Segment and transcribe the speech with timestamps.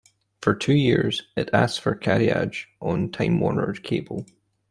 [0.41, 4.25] For two years, it asked for carriage on Time Warner Cable.